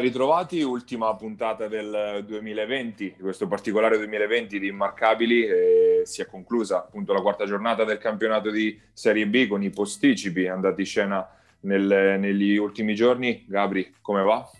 [0.00, 5.44] Ben ritrovati, ultima puntata del 2020, questo particolare 2020 di Immarcabili.
[5.44, 9.68] Eh, si è conclusa appunto la quarta giornata del campionato di Serie B con i
[9.68, 11.28] posticipi andati in scena
[11.60, 13.44] nel, negli ultimi giorni.
[13.46, 14.50] Gabri, come va?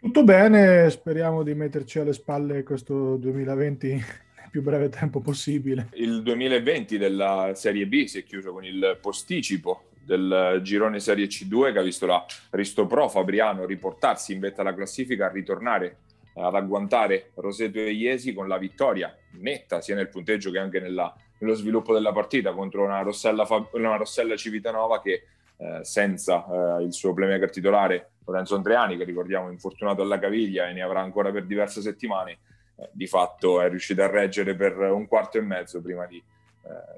[0.00, 5.90] Tutto bene, speriamo di metterci alle spalle questo 2020 nel più breve tempo possibile.
[5.92, 11.70] Il 2020 della Serie B si è chiuso con il posticipo del girone Serie C2
[11.70, 15.98] che ha visto la Risto Pro Fabriano riportarsi in vetta alla classifica, a ritornare
[16.34, 21.14] ad agguantare Roseto e Iesi con la vittoria netta sia nel punteggio che anche nella,
[21.40, 25.24] nello sviluppo della partita contro una Rossella, una Rossella Civitanova che
[25.58, 26.46] eh, senza
[26.78, 31.00] eh, il suo playmaker titolare Lorenzo Andreani che ricordiamo infortunato alla caviglia e ne avrà
[31.00, 32.38] ancora per diverse settimane
[32.76, 36.37] eh, di fatto è riuscito a reggere per un quarto e mezzo prima di eh,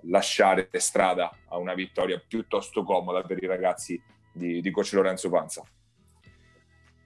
[0.02, 4.00] lasciare strada a una vittoria piuttosto comoda per i ragazzi
[4.32, 5.62] di, di coach Lorenzo Panza.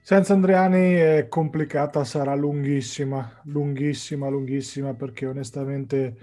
[0.01, 6.17] Senza Andreani è complicata, sarà lunghissima, lunghissima, lunghissima, perché onestamente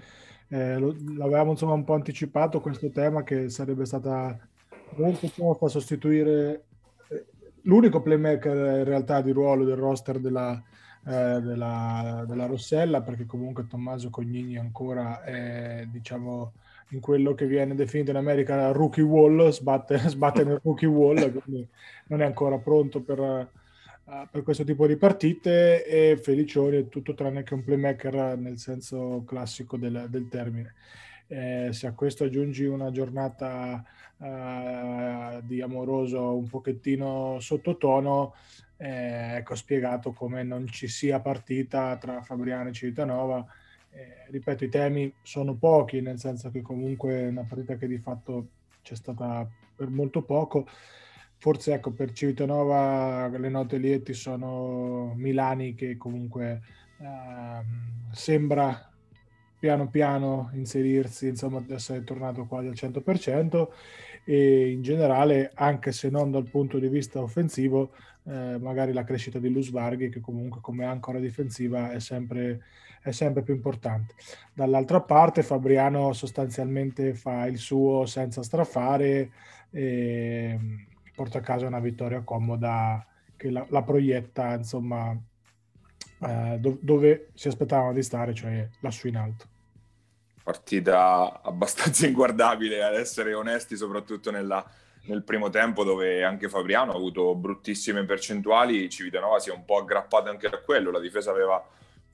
[0.48, 4.38] eh, l'avevamo insomma un po' anticipato questo tema che sarebbe stata
[4.96, 6.64] molto a sostituire
[7.08, 7.26] eh,
[7.62, 10.62] l'unico playmaker in realtà di ruolo del roster della,
[11.04, 16.52] eh, della, della, Rossella, perché comunque Tommaso Cognini ancora è, diciamo,
[16.90, 21.66] in quello che viene definito in America rookie wall, sbatte, sbatte nel rookie wall, quindi
[22.06, 27.14] non è ancora pronto per, uh, per questo tipo di partite e Felicioni è tutto
[27.14, 30.74] tranne che un playmaker nel senso classico del, del termine.
[31.26, 33.82] Eh, se a questo aggiungi una giornata
[34.18, 38.34] uh, di amoroso un pochettino sottotono,
[38.82, 43.46] eh, ecco spiegato come non ci sia partita tra Fabriano e Civitanova.
[43.90, 47.98] Eh, ripeto, i temi sono pochi, nel senso che comunque è una partita che di
[47.98, 48.48] fatto
[48.82, 50.66] c'è stata per molto poco.
[51.36, 56.62] Forse ecco, per Civitanova le note lieti sono Milani che comunque
[56.98, 57.64] eh,
[58.12, 58.90] sembra
[59.60, 63.68] piano piano inserirsi, insomma, essere tornato quasi al 100%
[64.24, 67.92] e in generale, anche se non dal punto di vista offensivo,
[68.24, 72.62] eh, magari la crescita di Lusvarghi che comunque come ancora difensiva è sempre,
[73.02, 74.14] è sempre più importante.
[74.54, 79.30] Dall'altra parte Fabriano sostanzialmente fa il suo senza strafare
[79.70, 80.58] e
[81.14, 83.04] porta a casa una vittoria comoda
[83.36, 85.18] che la, la proietta insomma
[86.20, 89.51] eh, do, dove si aspettavano di stare, cioè lassù in alto
[90.42, 94.64] partita abbastanza inguardabile ad essere onesti, soprattutto nella,
[95.04, 99.78] nel primo tempo dove anche Fabriano ha avuto bruttissime percentuali, Civitanova si è un po'
[99.78, 101.64] aggrappata anche a quello, la difesa aveva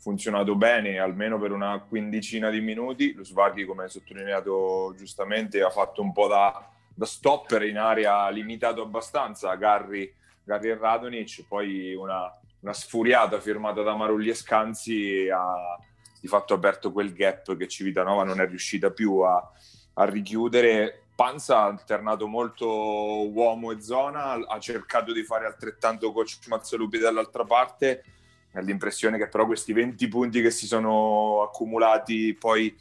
[0.00, 5.70] funzionato bene almeno per una quindicina di minuti, lo Svarghi come hai sottolineato giustamente ha
[5.70, 9.54] fatto un po' da, da stopper in area limitato abbastanza.
[9.56, 10.12] Garri,
[10.44, 15.76] Garri e Radonic, poi una, una sfuriata firmata da Marulli e Scanzi ha
[16.20, 19.50] di fatto aperto quel gap che Civitanova non è riuscita più a,
[19.94, 26.38] a richiudere Panza ha alternato molto uomo e zona, ha cercato di fare altrettanto coach
[26.46, 28.04] Mazzalupi dall'altra parte.
[28.52, 32.72] L'impressione che però questi 20 punti che si sono accumulati poi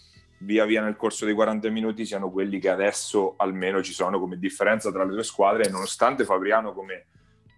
[0.41, 4.37] via via nel corso dei 40 minuti siano quelli che adesso almeno ci sono come
[4.37, 7.05] differenza tra le due squadre, nonostante Fabriano, come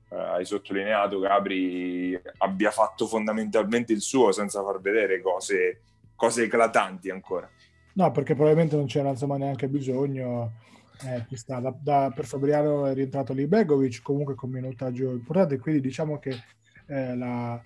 [0.09, 5.81] eh, hai sottolineato, Gabri abbia fatto fondamentalmente il suo senza far vedere cose,
[6.15, 7.49] cose eclatanti ancora.
[7.93, 10.51] No, perché probabilmente non c'era insomma neanche bisogno
[11.01, 16.19] eh, da, da, per Fabriano è rientrato lì Begovic comunque con minutaggio importante, quindi diciamo
[16.19, 16.35] che
[16.87, 17.61] eh, la,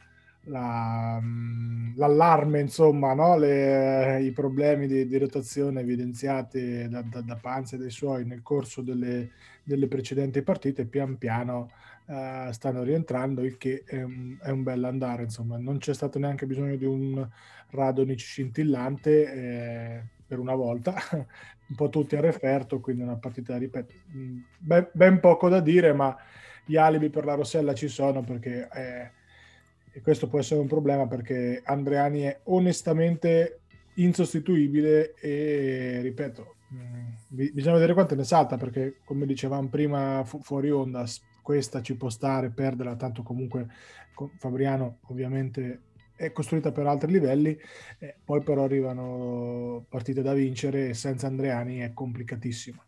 [0.46, 3.38] la, mm, l'allarme, insomma, no?
[3.38, 8.42] Le, i problemi di, di, rotazione evidenziati da, da, da Panza e dai suoi nel
[8.42, 9.32] corso delle,
[9.64, 11.72] delle precedenti partite, pian piano
[12.14, 16.20] uh, stanno rientrando, il che è un, è un bel andare, insomma, non c'è stato
[16.20, 17.28] neanche bisogno di un
[17.70, 23.94] Radonic scintillante eh, per una volta, un po' tutti a referto, quindi una partita, ripeto,
[24.16, 26.16] mm, ben, ben, poco da dire, ma
[26.66, 29.12] gli alibi per la Rossella ci sono perché, eh,
[29.92, 33.60] e questo può essere un problema perché Andreani è onestamente
[33.96, 40.42] insostituibile e, ripeto, mh, mm, bisogna vedere quanto ne salta perché, come dicevamo prima fu-
[40.42, 41.06] fuori onda,
[41.44, 43.68] questa ci può stare, perderla, tanto comunque
[44.40, 45.82] Fabriano ovviamente
[46.16, 47.56] è costruita per altri livelli,
[48.00, 52.84] eh, poi però arrivano partite da vincere e senza Andreani è complicatissimo.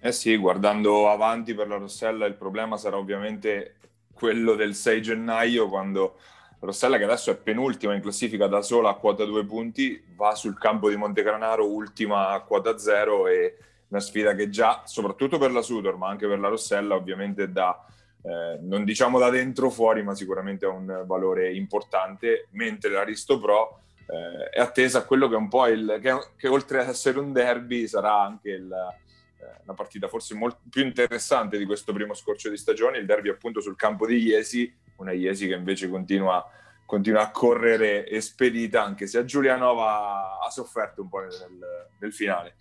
[0.00, 3.76] Eh sì, guardando avanti per la Rossella il problema sarà ovviamente
[4.12, 6.18] quello del 6 gennaio quando
[6.58, 10.58] Rossella che adesso è penultima in classifica da sola a quota 2 punti va sul
[10.58, 13.56] campo di Montegranaro ultima a quota 0 e
[13.92, 17.86] una sfida che già, soprattutto per la Sudor ma anche per la Rossella ovviamente dà
[18.22, 23.80] eh, non diciamo da dentro fuori, ma sicuramente ha un valore importante, mentre l'Aristo Pro
[24.06, 25.98] eh, è attesa a quello che è un po' il...
[26.00, 30.60] Che, che, oltre ad essere un derby sarà anche il, eh, una partita forse molto
[30.70, 34.72] più interessante di questo primo scorcio di stagione, il derby appunto sul campo di Iesi,
[34.96, 36.48] una Iesi che invece continua,
[36.86, 42.54] continua a correre espedita, anche se a Giulianova ha sofferto un po' nel, nel finale.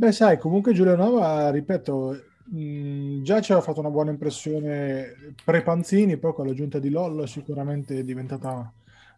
[0.00, 2.16] Beh, sai, comunque Giulianova, ripeto,
[2.52, 7.98] mh, già ci aveva fatto una buona impressione pre-Panzini, poi con l'aggiunta di Lollo sicuramente
[7.98, 8.72] è diventata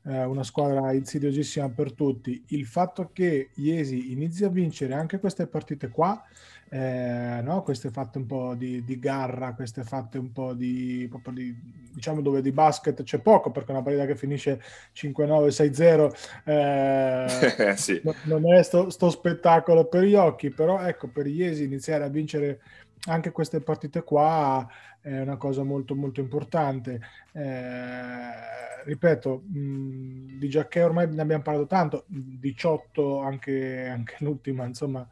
[0.04, 2.42] eh, una squadra insidiosissima per tutti.
[2.48, 6.22] Il fatto che Iesi inizi a vincere anche queste partite qua,
[6.68, 7.62] eh, no?
[7.62, 11.56] queste fatte un po' di, di, garra, queste fatte un po' di, di,
[11.92, 14.60] diciamo dove di basket c'è poco perché una partita che finisce
[14.94, 18.00] 5-9, 6-0 eh, sì.
[18.24, 22.60] non è sto, sto, spettacolo per gli occhi, però ecco per Iesi iniziare a vincere
[23.06, 24.66] anche queste partite qua
[25.02, 27.00] è una cosa molto molto importante.
[27.32, 35.06] Eh, ripeto, mh, di Giacché ormai ne abbiamo parlato tanto, 18 anche, anche l'ultima, insomma,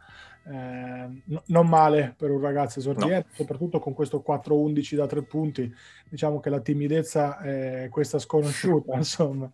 [0.46, 3.34] eh, no, non male per un ragazzo esordiente, no.
[3.34, 5.72] soprattutto con questo 4-11 da tre punti.
[6.08, 9.50] Diciamo che la timidezza è questa sconosciuta, insomma.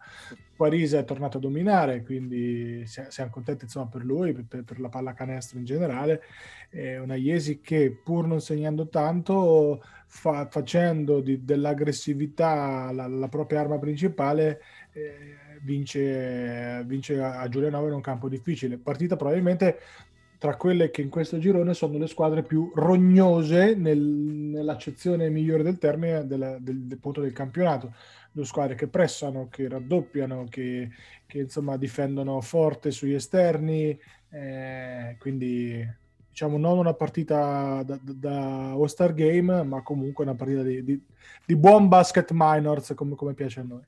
[0.57, 5.59] Parisi è tornato a dominare, quindi siamo contenti insomma, per lui, per, per la pallacanestro
[5.59, 6.23] in generale.
[6.71, 12.56] È una Iesi che pur non segnando tanto, fa, facendo di, dell'aggressività
[12.93, 14.61] la, la, propria arma principale,
[14.93, 18.79] eh, vince, vince a Giulianova in un campo difficile.
[18.79, 19.79] Partita probabilmente
[20.39, 25.79] tra quelle che in questo girone sono le squadre più rognose nel, nell'accezione migliore del
[25.79, 27.95] termine del, del, del punto del campionato
[28.37, 30.91] due squadre che pressano, che raddoppiano, che,
[31.27, 33.99] che insomma difendono forte sugli esterni,
[34.31, 35.83] eh, quindi
[36.37, 41.03] diciamo non una partita da, da All-Star Game, ma comunque una partita di, di,
[41.47, 43.81] di buon basket minors come, come piace a noi.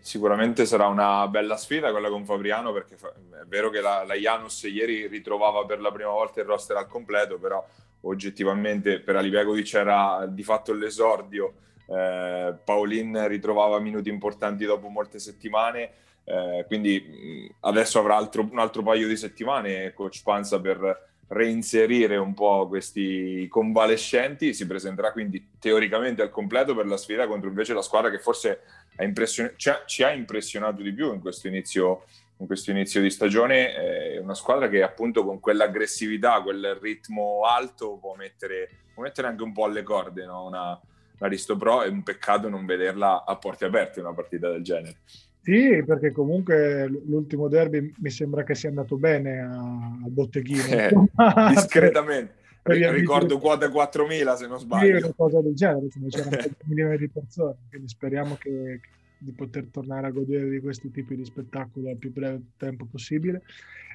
[0.00, 4.64] Sicuramente sarà una bella sfida quella con Fabriano perché è vero che la, la Janus
[4.64, 7.66] ieri ritrovava per la prima volta il roster al completo, però
[8.02, 11.54] oggettivamente per Alibegovic era di fatto l'esordio
[11.86, 15.90] eh, Paolin ritrovava minuti importanti dopo molte settimane,
[16.24, 22.34] eh, quindi adesso avrà altro, un altro paio di settimane coach Panza per reinserire un
[22.34, 27.82] po' questi convalescenti, si presenterà quindi teoricamente al completo per la sfida contro invece la
[27.82, 28.60] squadra che forse
[28.98, 32.04] impression- ci, ha, ci, ha, impressionato di più in questo inizio,
[32.38, 37.96] in questo inizio di stagione, è una squadra che appunto con quell'aggressività, quel ritmo alto
[38.00, 40.46] può mettere, può mettere anche un po' alle corde, no?
[40.46, 40.80] una,
[41.18, 44.98] l'Aristo Pro è un peccato non vederla a porte aperte una partita del genere.
[45.42, 50.64] Sì, perché comunque l'ultimo derby mi sembra che sia andato bene al botteghino.
[50.66, 50.90] Eh,
[51.54, 52.34] discretamente.
[52.62, 54.98] Per, per Ricordo quota 4.000 se non sbaglio.
[54.98, 58.80] Sì, una cosa del genere, c'erano milioni di persone, quindi speriamo che,
[59.16, 63.42] di poter tornare a godere di questi tipi di spettacolo al più breve tempo possibile.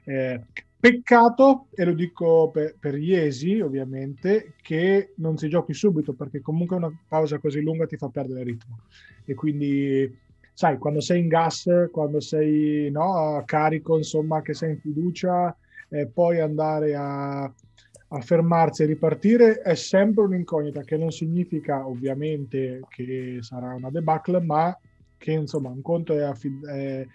[0.03, 0.41] Eh,
[0.79, 6.75] peccato, e lo dico per, per Iesi ovviamente, che non si giochi subito perché comunque
[6.75, 8.79] una pausa così lunga ti fa perdere ritmo
[9.25, 10.23] e quindi
[10.55, 15.53] sai, quando sei in gas, quando sei no, carico, insomma, che sei in fiducia,
[15.89, 22.79] eh, poi andare a, a fermarsi e ripartire è sempre un'incognita che non significa ovviamente
[22.87, 24.75] che sarà una debacle, ma
[25.17, 27.05] che insomma un conto è, affid- è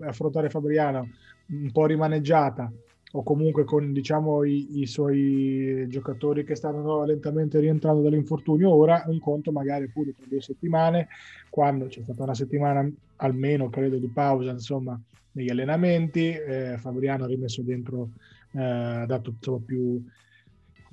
[0.00, 1.08] affrontare Fabriano
[1.46, 2.72] un po' rimaneggiata
[3.12, 8.72] o comunque con diciamo i, i, suoi giocatori che stanno lentamente rientrando dall'infortunio.
[8.72, 11.08] Ora un conto magari pure per due settimane
[11.48, 14.98] quando c'è stata una settimana almeno credo di pausa insomma
[15.32, 18.10] negli allenamenti eh, Fabriano ha rimesso dentro
[18.52, 20.02] eh, ha dato insomma, più,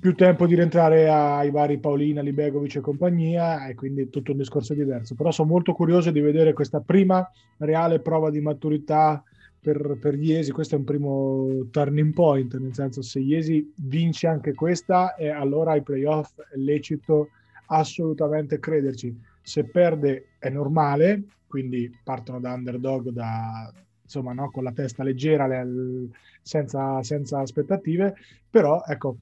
[0.00, 4.74] più tempo di rientrare ai vari Paolina, Libegovic e compagnia e quindi tutto un discorso
[4.74, 5.14] diverso.
[5.14, 9.22] Però sono molto curioso di vedere questa prima reale prova di maturità
[9.60, 14.54] per, per Iesi questo è un primo turning point, nel senso se Iesi vince anche
[14.54, 17.30] questa, e allora ai playoff è lecito
[17.66, 19.16] assolutamente crederci.
[19.42, 23.72] Se perde è normale, quindi partono da underdog, da,
[24.02, 26.08] insomma, no, con la testa leggera, le,
[26.42, 28.14] senza, senza aspettative,
[28.48, 29.16] però ecco,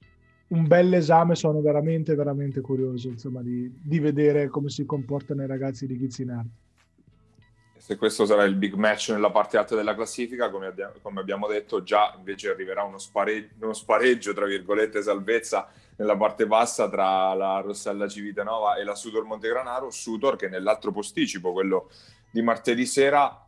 [0.49, 5.47] un bel esame, sono veramente, veramente curioso insomma, di, di vedere come si comportano i
[5.47, 6.65] ragazzi di Gizzinardi
[7.87, 11.47] se questo sarà il big match nella parte alta della classifica, come abbiamo, come abbiamo
[11.47, 17.33] detto, già invece arriverà uno spareggio, uno spareggio, tra virgolette, salvezza nella parte bassa tra
[17.35, 19.93] la Rossella Civitanova e la Sudor Montegranaro.
[19.93, 21.89] Sudor che nell'altro posticipo, quello
[22.29, 23.47] di martedì sera,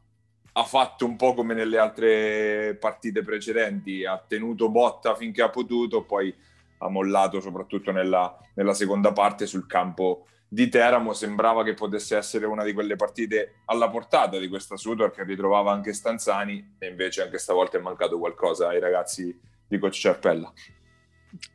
[0.52, 6.04] ha fatto un po' come nelle altre partite precedenti, ha tenuto botta finché ha potuto,
[6.04, 6.33] poi
[6.78, 12.47] ha mollato soprattutto nella, nella seconda parte sul campo di Teramo sembrava che potesse essere
[12.47, 17.23] una di quelle partite alla portata di questa Sudor che ritrovava anche Stanzani e invece
[17.23, 20.50] anche stavolta è mancato qualcosa ai ragazzi di Coach Cerpella.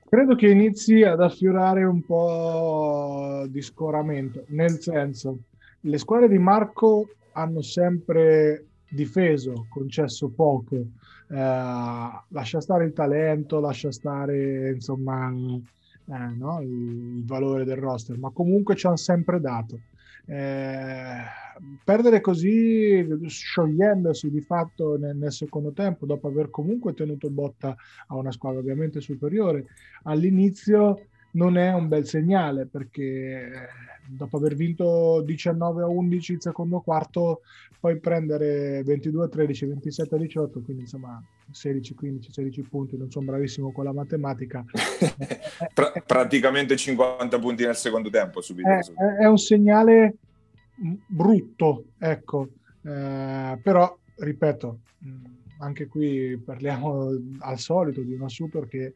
[0.08, 5.40] Credo che inizi ad affiorare un po' di scoramento, nel senso,
[5.80, 11.36] le squadre di Marco hanno sempre difeso, concesso poco, eh,
[12.28, 15.34] lascia stare il talento, lascia stare insomma
[16.06, 16.62] eh, no?
[16.62, 19.80] il, il, valore del roster, ma comunque ci hanno sempre dato.
[20.26, 21.22] Eh,
[21.84, 27.76] perdere così, sciogliendosi di fatto nel, nel, secondo tempo, dopo aver comunque tenuto botta
[28.08, 29.66] a una squadra ovviamente superiore,
[30.04, 33.70] all'inizio non è un bel segnale perché
[34.08, 37.42] dopo aver vinto 19 a 11 il secondo quarto,
[37.80, 41.22] poi prendere 22 a 13, 27 a 18, quindi insomma
[41.52, 44.64] 16, 15, 16 punti, non sono bravissimo con la matematica.
[45.74, 48.68] pra- praticamente 50 punti nel secondo tempo subito.
[48.68, 50.16] È, è un segnale
[51.08, 52.50] brutto, ecco,
[52.84, 54.80] eh, però ripeto,
[55.60, 57.10] anche qui parliamo
[57.40, 58.94] al solito di una super che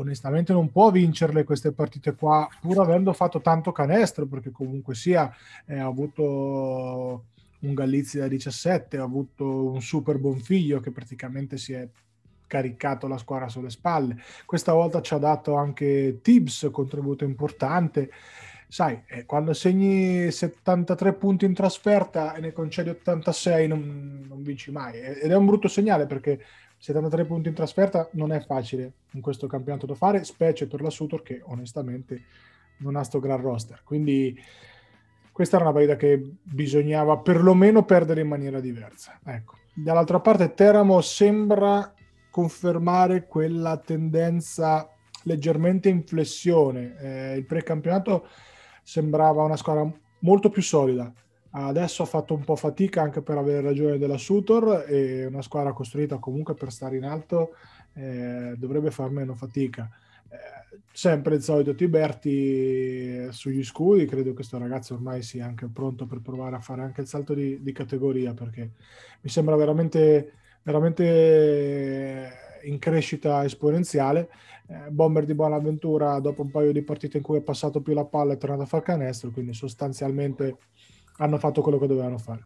[0.00, 5.32] onestamente non può vincerle queste partite qua, pur avendo fatto tanto canestro, perché comunque sia
[5.66, 7.24] eh, ha avuto
[7.60, 11.88] un Gallizzi da 17, ha avuto un super buon figlio che praticamente si è
[12.46, 14.16] caricato la squadra sulle spalle.
[14.46, 18.10] Questa volta ci ha dato anche Tibbs, contributo importante.
[18.68, 24.70] Sai, eh, quando segni 73 punti in trasferta e ne concedi 86 non, non vinci
[24.70, 24.98] mai.
[25.00, 26.40] Ed è un brutto segnale perché
[26.78, 30.90] 73 punti in trasferta non è facile in questo campionato da fare, specie per la
[30.90, 32.22] Sutor che onestamente
[32.78, 33.82] non ha sto gran roster.
[33.84, 34.38] Quindi
[35.32, 39.18] questa era una partita che bisognava perlomeno perdere in maniera diversa.
[39.24, 39.56] Ecco.
[39.72, 41.92] Dall'altra parte Teramo sembra
[42.30, 44.88] confermare quella tendenza
[45.24, 46.96] leggermente in flessione.
[46.98, 48.26] Eh, il precampionato
[48.82, 49.88] sembrava una squadra
[50.20, 51.12] molto più solida,
[51.50, 55.72] Adesso ha fatto un po' fatica anche per avere ragione della Sutor e una squadra
[55.72, 57.54] costruita comunque per stare in alto
[57.94, 59.88] eh, dovrebbe far meno fatica.
[60.28, 66.06] Eh, sempre il solito Tiberti sugli scudi, credo che questo ragazzo ormai sia anche pronto
[66.06, 68.72] per provare a fare anche il salto di, di categoria perché
[69.22, 72.30] mi sembra veramente, veramente
[72.64, 74.28] in crescita esponenziale.
[74.66, 78.04] Eh, Bomber di Buonaventura dopo un paio di partite in cui è passato più la
[78.04, 80.58] palla è tornato a far canestro, quindi sostanzialmente
[81.18, 82.44] hanno fatto quello che dovevano fare.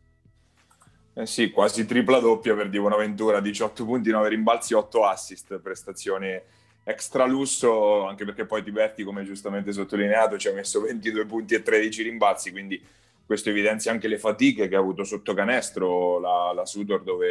[1.14, 6.44] Eh sì, quasi tripla doppia per Di Buonaventura, 18 punti, 9 rimbalzi, 8 assist, prestazione
[6.84, 11.62] extra lusso, anche perché poi Tiberti, come giustamente sottolineato, ci ha messo 22 punti e
[11.62, 12.82] 13 rimbalzi, quindi
[13.24, 17.30] questo evidenzia anche le fatiche che ha avuto sotto canestro la, la Sudor, dove,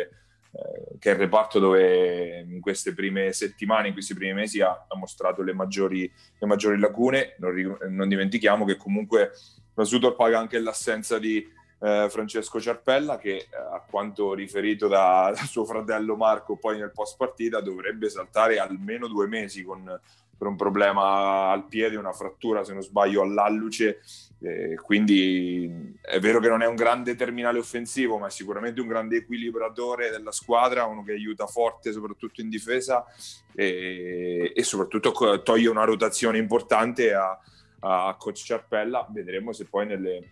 [0.52, 4.86] eh, che è il reparto dove in queste prime settimane, in questi primi mesi ha,
[4.88, 7.36] ha mostrato le maggiori, le maggiori lacune.
[7.40, 9.32] Non, non dimentichiamo che comunque
[9.74, 11.46] la Sudor paga anche l'assenza di
[11.80, 16.92] eh, Francesco Ciarpella che eh, a quanto riferito da, da, suo fratello Marco poi nel
[16.92, 20.00] post partita dovrebbe saltare almeno due mesi con,
[20.42, 24.02] per un problema al piede, una frattura se non sbaglio all'alluce,
[24.40, 28.88] eh, quindi è vero che non è un grande terminale offensivo ma è sicuramente un
[28.88, 33.06] grande equilibratore della squadra, uno che aiuta forte soprattutto in difesa
[33.54, 37.40] e, e soprattutto toglie una rotazione importante a
[37.82, 39.08] a coach Ciarpella.
[39.10, 40.30] Vedremo se poi nelle,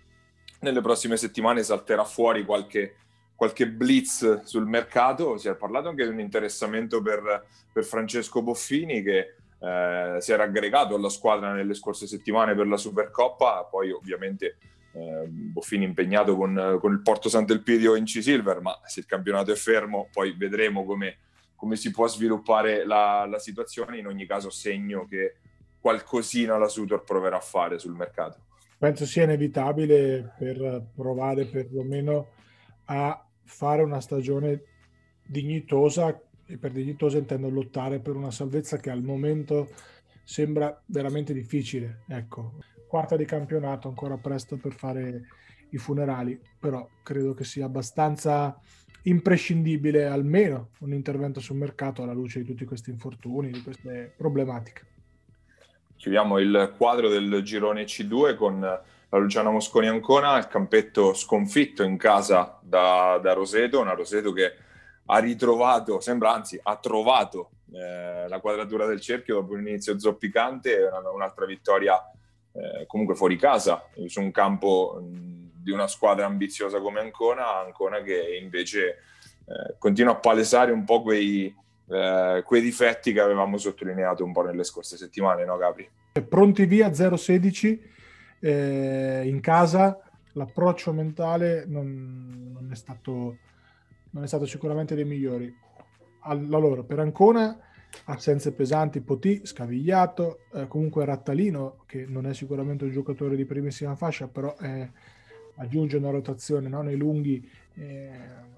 [0.61, 2.95] nelle prossime settimane salterà fuori qualche,
[3.35, 5.37] qualche, blitz sul mercato.
[5.37, 10.43] Si è parlato anche di un interessamento per, per Francesco Boffini che eh, si era
[10.43, 14.57] aggregato alla squadra nelle scorse settimane per la Supercoppa, poi ovviamente
[14.93, 19.55] eh, Boffini impegnato con, con, il Porto Sant'Elpidio in C-Silver, ma se il campionato è
[19.55, 21.17] fermo poi vedremo come,
[21.55, 23.97] come si può sviluppare la, la situazione.
[23.97, 25.35] In ogni caso segno che
[25.79, 28.47] qualcosina la Sutor proverà a fare sul mercato.
[28.77, 32.27] Penso sia inevitabile per provare perlomeno
[32.85, 34.63] a fare una stagione
[35.25, 39.69] dignitosa e per dignitosa intendo lottare per una salvezza che al momento
[40.23, 42.03] sembra veramente difficile.
[42.07, 42.53] Ecco,
[42.87, 45.27] quarta di campionato, ancora presto per fare
[45.71, 48.57] i funerali, però credo che sia abbastanza
[49.03, 54.88] imprescindibile almeno un intervento sul mercato alla luce di tutti questi infortuni, di queste problematiche
[55.99, 61.97] chiudiamo il quadro del girone C2 con la Luciana Mosconi Ancona, il campetto sconfitto in
[61.97, 64.53] casa da, da Roseto, una Roseto che
[65.05, 70.89] ha ritrovato, sembra anzi ha trovato eh, la quadratura del cerchio dopo un inizio zoppicante,
[70.89, 71.99] una, un'altra vittoria
[72.53, 78.37] eh, comunque fuori casa, su un campo di una squadra ambiziosa come Ancona, Ancona che
[78.41, 81.53] invece eh, continua a palesare un po' quei
[81.89, 85.89] eh, quei difetti che avevamo sottolineato un po' nelle scorse settimane, no Gabri?
[86.27, 87.81] Pronti via 016
[88.39, 89.99] eh, in casa
[90.33, 93.37] l'approccio mentale non, non, è stato,
[94.11, 95.53] non, è stato, sicuramente dei migliori.
[96.21, 97.57] Allora, per Ancona,
[98.05, 103.95] assenze pesanti, Potì, scavigliato, eh, comunque Rattalino, che non è sicuramente un giocatore di primissima
[103.95, 104.87] fascia, però è,
[105.59, 106.81] aggiunge una rotazione no?
[106.81, 108.09] nei lunghi, eh,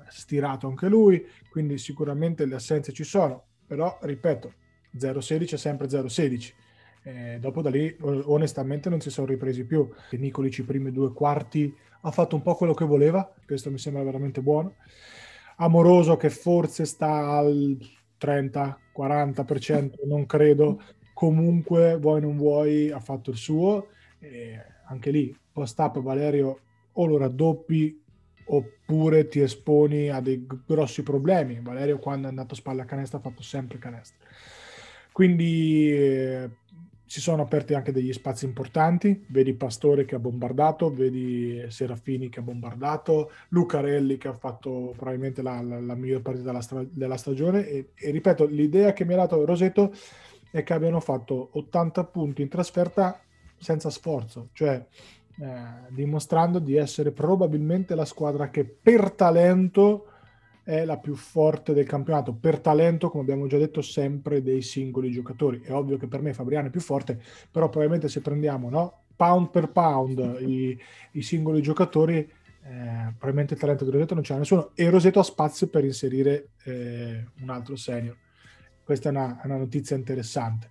[0.07, 4.53] stirato anche lui, quindi sicuramente le assenze ci sono, però ripeto,
[4.97, 6.53] 0-16 è sempre 0-16
[7.03, 9.89] eh, dopo da lì onestamente non si sono ripresi più.
[10.11, 14.03] Nicolic i primi due quarti ha fatto un po' quello che voleva, questo mi sembra
[14.03, 14.75] veramente buono.
[15.57, 17.77] Amoroso che forse sta al
[18.19, 20.81] 30-40%, non credo,
[21.13, 23.87] comunque vuoi non vuoi ha fatto il suo.
[24.19, 26.59] Eh, anche lì, post-up Valerio
[26.93, 27.99] o lo raddoppi
[28.43, 31.59] oppure ti esponi a dei grossi problemi.
[31.61, 34.27] Valerio quando è andato a spalla a canestro ha fatto sempre canestro.
[35.11, 36.49] Quindi eh,
[37.05, 42.39] si sono aperti anche degli spazi importanti, vedi Pastore che ha bombardato, vedi Serafini che
[42.39, 47.17] ha bombardato, Lucarelli che ha fatto probabilmente la, la, la miglior partita della, stra- della
[47.17, 49.93] stagione e, e, ripeto, l'idea che mi ha dato Roseto
[50.51, 53.19] è che abbiano fatto 80 punti in trasferta
[53.57, 54.81] senza sforzo, cioè
[55.39, 60.07] eh, dimostrando di essere probabilmente la squadra che per talento
[60.63, 65.11] è la più forte del campionato per talento, come abbiamo già detto, sempre dei singoli
[65.11, 65.61] giocatori.
[65.61, 67.19] È ovvio che per me Fabriano è più forte,
[67.49, 70.79] però probabilmente se prendiamo no, pound per pound i,
[71.11, 75.23] i singoli giocatori, eh, probabilmente il talento di Roseto non c'è nessuno e Roseto ha
[75.23, 78.15] spazio per inserire eh, un altro senior.
[78.83, 80.69] Questa è una, una notizia interessante.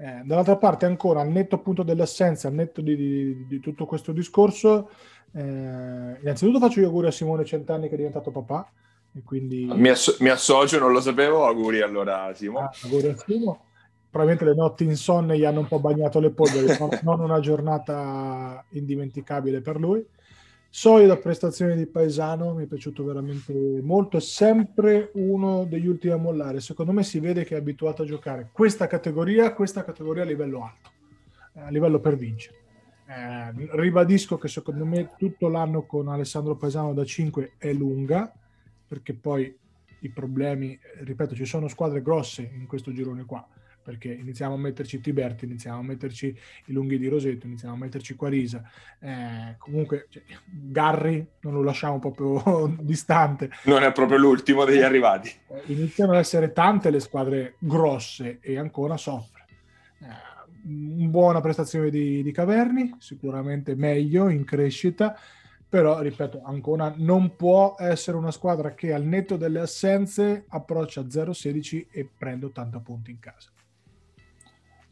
[0.00, 4.12] Eh, dall'altra parte ancora, al netto appunto dell'assenza, al netto di, di, di tutto questo
[4.12, 4.88] discorso,
[5.32, 8.66] eh, innanzitutto faccio gli auguri a Simone Centanni che è diventato papà,
[9.14, 9.68] e quindi...
[9.70, 12.60] mi, asso- mi, associo, non lo sapevo, auguri allora Simo.
[12.60, 13.64] Ah, auguri a Simo.
[14.08, 16.74] Probabilmente le notti insonne gli hanno un po' bagnato le polveri,
[17.04, 20.02] non una giornata indimenticabile per lui.
[20.72, 23.52] Solida prestazione di Paesano, mi è piaciuto veramente
[23.82, 26.60] molto, è sempre uno degli ultimi a mollare.
[26.60, 30.62] Secondo me si vede che è abituato a giocare questa categoria, questa categoria a livello
[30.62, 30.90] alto,
[31.54, 32.58] eh, a livello per vincere.
[33.04, 38.32] Eh, ribadisco che secondo me tutto l'anno con Alessandro Paesano da 5 è lunga,
[38.86, 39.52] perché poi
[40.02, 43.44] i problemi, ripeto, ci sono squadre grosse in questo girone qua,
[43.90, 46.26] perché iniziamo a metterci Tiberti, iniziamo a metterci
[46.66, 48.62] i lunghi di Rosetto, iniziamo a metterci Quarisa,
[49.00, 53.50] eh, comunque cioè, Garri non lo lasciamo proprio distante.
[53.64, 55.28] Non è proprio l'ultimo degli arrivati.
[55.48, 59.46] Eh, iniziano ad essere tante le squadre grosse e ancora soffre.
[59.98, 65.18] Eh, buona prestazione di, di Caverni, sicuramente meglio in crescita,
[65.68, 71.86] però ripeto Ancona non può essere una squadra che al netto delle assenze approccia 0-16
[71.90, 73.50] e prende 80 punti in casa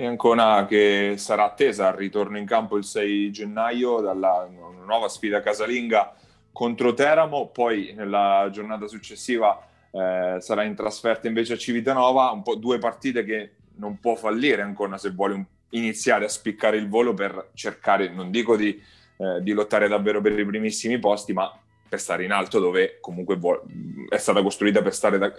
[0.00, 4.48] e Ancona che sarà attesa al ritorno in campo il 6 gennaio dalla
[4.84, 6.14] nuova sfida casalinga
[6.52, 7.48] contro Teramo.
[7.48, 12.30] Poi nella giornata successiva eh, sarà in trasferta invece a Civitanova.
[12.30, 16.88] Un po' due partite che non può fallire Ancona se vuole iniziare a spiccare il
[16.88, 18.80] volo per cercare non dico di
[19.18, 21.52] eh, di lottare davvero per i primissimi posti, ma
[21.88, 23.62] per stare in alto dove comunque vuol,
[24.08, 25.32] è stata costruita per stare da,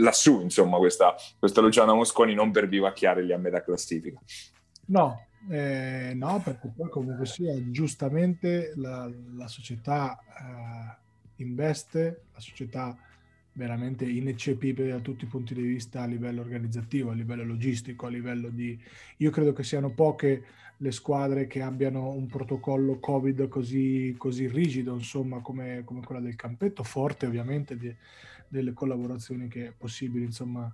[0.00, 4.20] lassù, insomma, questa, questa Luciana Mosconi, non per vivacchiare lì a metà classifica.
[4.86, 12.96] No, eh, no, perché poi comunque sia giustamente la, la società eh, investe, la società
[13.58, 18.08] veramente ineccepibile da tutti i punti di vista a livello organizzativo, a livello logistico, a
[18.08, 18.80] livello di...
[19.16, 20.44] Io credo che siano poche
[20.76, 26.36] le squadre che abbiano un protocollo Covid così, così rigido, insomma, come, come, quella del
[26.36, 27.92] campetto, forte ovviamente di,
[28.46, 30.72] delle collaborazioni che possibili, insomma,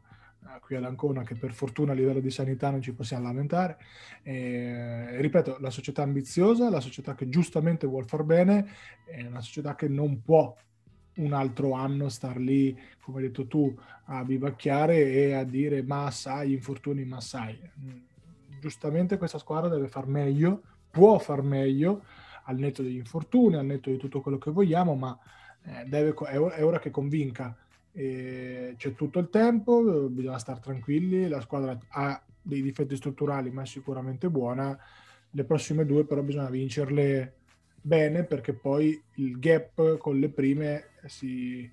[0.60, 3.78] qui ad Ancona, che per fortuna a livello di sanità non ci possiamo lamentare.
[4.22, 8.66] E, ripeto, la società ambiziosa, la società che giustamente vuole far bene,
[9.06, 10.54] è una società che non può
[11.16, 16.10] un altro anno star lì, come hai detto tu, a vivacchiare e a dire ma
[16.10, 17.58] sai, infortuni, ma sai.
[18.60, 22.02] Giustamente questa squadra deve far meglio, può far meglio
[22.44, 25.18] al netto degli infortuni, al netto di tutto quello che vogliamo, ma
[25.64, 27.56] eh, deve, è, ora che convinca.
[27.92, 33.62] E c'è tutto il tempo, bisogna stare tranquilli, la squadra ha dei difetti strutturali, ma
[33.62, 34.76] è sicuramente buona.
[35.30, 37.34] Le prossime due però bisogna vincerle
[37.80, 41.70] bene perché poi il gap con le prime si,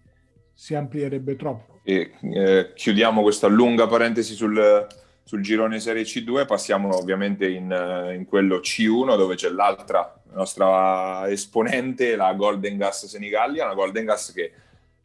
[0.54, 1.80] si amplierebbe troppo.
[1.84, 4.88] E, eh, chiudiamo questa lunga parentesi sul,
[5.24, 11.30] sul girone Serie C2, passiamo ovviamente in, eh, in, quello C1 dove c'è l'altra nostra
[11.30, 14.52] esponente, la Golden Gas Senigallia, una Golden Gas che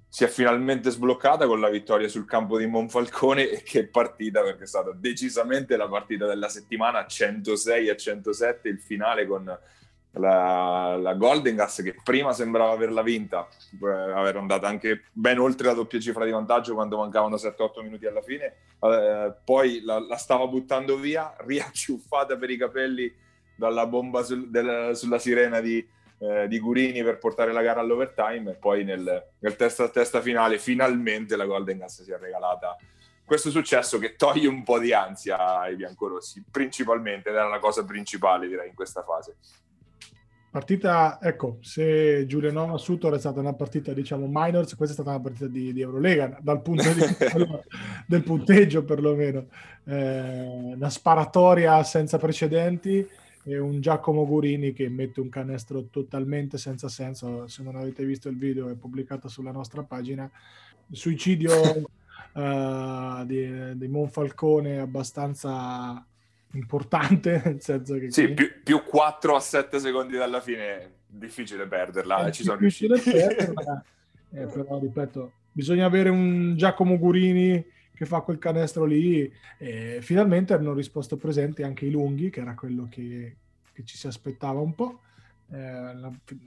[0.08, 4.40] si è finalmente sbloccata con la vittoria sul campo di Monfalcone e che è partita
[4.42, 9.58] perché è stata decisamente la partita della settimana 106 a 107 il finale con
[10.18, 13.46] la, la Golden Gas che prima sembrava averla vinta,
[13.82, 18.06] eh, aver andato anche ben oltre la doppia cifra di vantaggio quando mancavano 7-8 minuti
[18.06, 23.12] alla fine, eh, poi la, la, stava buttando via, riacciuffata per i capelli
[23.56, 25.86] dalla bomba sul, del, sulla sirena di,
[26.18, 30.20] eh, di, Gurini per portare la gara all'overtime e poi nel, nel testa a testa
[30.20, 32.76] finale finalmente la Golden Gas si è regalata
[33.26, 37.84] questo successo che toglie un po' di ansia ai biancorossi, principalmente, ed era la cosa
[37.84, 39.38] principale direi in questa fase.
[40.56, 45.20] Partita, ecco, se Giulianova Sutor è stata una partita, diciamo, minors, questa è stata una
[45.20, 47.26] partita di, di Eurolega, dal punto di vista
[48.08, 49.48] del punteggio perlomeno.
[49.84, 53.06] Eh, una sparatoria senza precedenti
[53.44, 57.46] e un Giacomo Gurini che mette un canestro totalmente senza senso.
[57.48, 60.26] Se non avete visto il video è pubblicato sulla nostra pagina.
[60.90, 61.52] Suicidio
[62.32, 66.02] uh, di, di Monfalcone abbastanza
[66.56, 68.10] importante, nel senso che...
[68.10, 72.98] Sì, più, più 4 a 7 secondi dalla fine, difficile perderla, è ci sono difficile
[72.98, 73.84] perderla,
[74.32, 77.64] eh, però ripeto, bisogna avere un Giacomo Gurini
[77.94, 82.54] che fa quel canestro lì e finalmente hanno risposto presenti anche i lunghi, che era
[82.54, 83.36] quello che,
[83.72, 85.00] che ci si aspettava un po',
[85.50, 85.94] eh,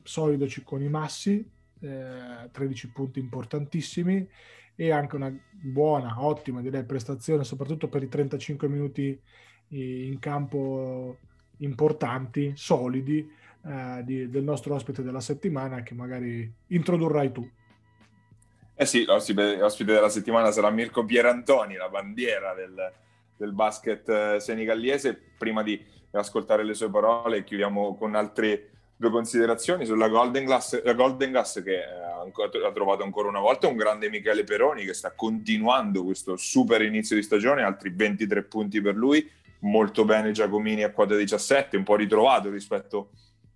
[0.03, 1.43] solido con i massi,
[1.79, 4.27] eh, 13 punti importantissimi
[4.75, 9.19] e anche una buona, ottima direi prestazione, soprattutto per i 35 minuti
[9.69, 11.17] in campo
[11.57, 13.27] importanti, solidi,
[13.65, 17.49] eh, di, del nostro ospite della settimana che magari introdurrai tu.
[18.75, 22.93] Eh sì, l'ospite, l'ospite della settimana sarà Mirko Pierantoni, la bandiera del,
[23.35, 25.19] del basket eh, senegallese.
[25.37, 30.93] Prima di ascoltare le sue parole, chiudiamo con altre due considerazioni sulla Golden Glass, la
[30.93, 35.11] Golden Glass che eh, ha trovato ancora una volta un grande Michele Peroni che sta
[35.11, 39.29] continuando questo super inizio di stagione, altri 23 punti per lui,
[39.59, 43.09] molto bene Giacomini a quota 17, un po' ritrovato rispetto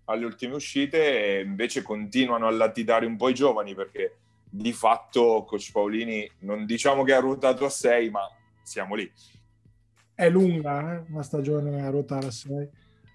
[0.06, 4.18] alle ultime uscite e invece continuano a latitare un po' i giovani perché
[4.50, 8.22] di fatto coach Paolini non diciamo che ha ruotato a 6 ma
[8.62, 9.10] siamo lì.
[10.14, 11.24] È lunga eh?
[11.24, 12.70] stagione a ruotare a 6,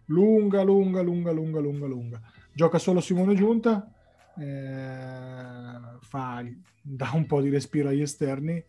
[0.06, 2.20] lunga, lunga, lunga, lunga, lunga, lunga.
[2.52, 3.88] Gioca solo Simone Giunta,
[4.36, 6.44] eh, fa,
[6.82, 8.62] dà un po' di respiro agli esterni,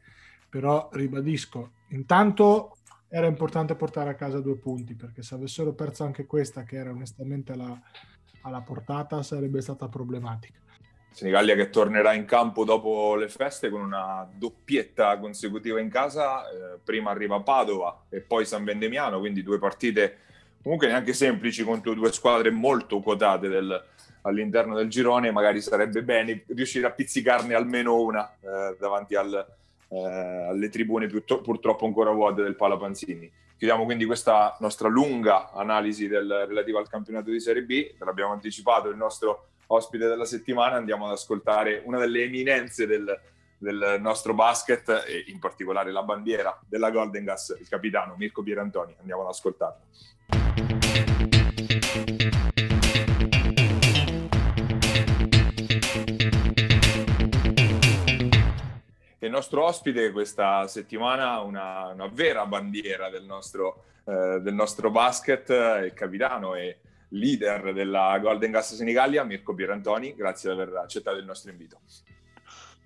[0.47, 2.77] però ribadisco, intanto
[3.09, 6.91] era importante portare a casa due punti perché se avessero perso anche questa che era
[6.91, 7.79] onestamente alla,
[8.41, 10.59] alla portata sarebbe stata problematica.
[11.11, 16.79] Senigallia che tornerà in campo dopo le feste con una doppietta consecutiva in casa, eh,
[16.83, 20.17] prima arriva Padova e poi San Vendemiano, quindi due partite
[20.61, 23.83] comunque neanche semplici contro due squadre molto quotate del,
[24.21, 29.45] all'interno del girone, magari sarebbe bene riuscire a pizzicarne almeno una eh, davanti al,
[29.89, 33.31] eh, alle tribune purtroppo ancora vuote del Pala Panzini.
[33.57, 38.87] Chiudiamo quindi questa nostra lunga analisi del, relativa al campionato di Serie B, l'abbiamo anticipato
[38.87, 43.19] il nostro ospite della settimana, andiamo ad ascoltare una delle eminenze del,
[43.57, 48.95] del nostro basket e in particolare la bandiera della Golden Gas, il capitano Mirko Pierantoni,
[48.99, 49.81] andiamo ad ascoltarlo.
[59.19, 65.49] Il nostro ospite questa settimana una, una vera bandiera del nostro, eh, del nostro basket,
[65.49, 66.79] il capitano e
[67.09, 70.15] leader della Golden Gas Senigallia, Mirko Pierantoni.
[70.15, 71.79] Grazie di aver accettato il nostro invito.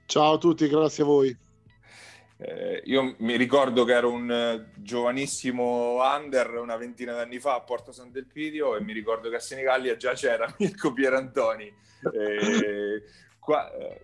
[0.06, 1.38] Ciao a tutti, grazie a voi.
[2.38, 7.62] Eh, io mi ricordo che ero un eh, giovanissimo under una ventina d'anni fa a
[7.62, 11.72] Porto Sant'Elpidio e mi ricordo che a Senigallia già c'era Mirko Pierantoni.
[12.12, 13.04] Eh,
[13.40, 14.02] qua, eh,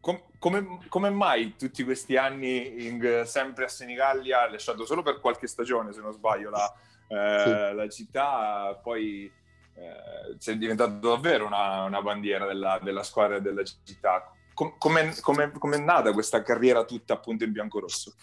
[0.00, 5.46] Com- come, come, mai tutti questi anni in, sempre a Senigallia, lasciato solo per qualche
[5.46, 6.72] stagione, se non sbaglio, la,
[7.08, 7.76] eh, sì.
[7.76, 9.30] la città, poi
[9.74, 14.32] eh, sei diventato davvero una, una bandiera della, della, squadra e della città.
[14.54, 18.14] Com- come è nata questa carriera tutta appunto in bianco-rosso?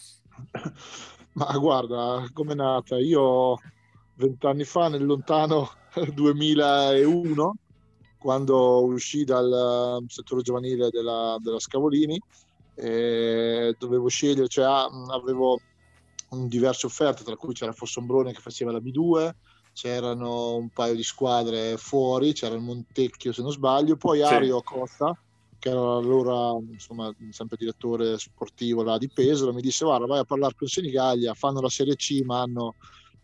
[1.33, 2.97] Ma guarda, come è nata?
[2.97, 3.59] Io
[4.15, 5.71] vent'anni fa, nel lontano
[6.13, 7.55] 2001,
[8.17, 12.19] quando uscì dal um, settore giovanile della, della Scavolini
[12.80, 15.60] dovevo scegliere, cioè ah, avevo
[16.30, 19.32] diverse offerte, tra cui c'era Fossombrone che faceva la B2,
[19.73, 25.17] c'erano un paio di squadre fuori, c'era il Montecchio se non sbaglio, poi Ario Costa,
[25.60, 30.25] che era allora insomma, sempre direttore sportivo là di Pesaro, mi disse guarda vai a
[30.25, 32.75] parlare con Senigallia, fanno la Serie C ma hanno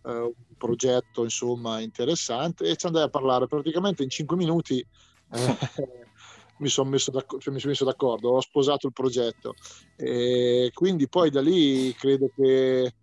[0.05, 3.47] eh, un progetto insomma interessante e ci andai a parlare.
[3.47, 4.87] Praticamente in cinque minuti eh,
[6.59, 9.55] mi sono messo, cioè, son messo d'accordo, ho sposato il progetto.
[9.95, 12.93] E quindi poi da lì credo che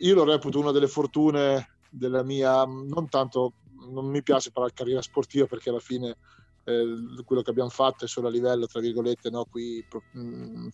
[0.00, 3.54] io lo reputo una delle fortune della mia, non tanto
[3.90, 6.16] non mi piace parlare di carriera sportiva perché alla fine
[6.64, 10.68] eh, quello che abbiamo fatto è solo a livello, tra virgolette, no, qui, mh, mm,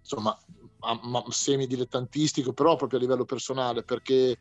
[0.00, 0.38] insomma,
[1.28, 4.36] semi dilettantistico, però proprio a livello personale, perché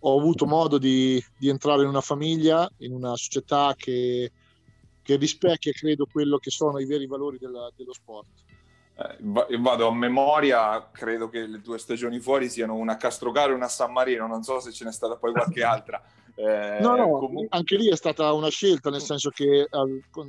[0.00, 4.30] ho avuto modo di, di entrare in una famiglia, in una società che,
[5.02, 8.28] che, rispecchia, credo, quello che sono i veri valori della, dello sport.
[8.98, 13.56] Eh, vado a memoria, credo che le tue stagioni fuori siano una a Castrocaro e
[13.56, 16.02] una San Marino, non so se ce n'è stata poi qualche altra.
[16.38, 17.46] Eh, no, no, comunque...
[17.48, 19.66] anche lì è stata una scelta, nel senso che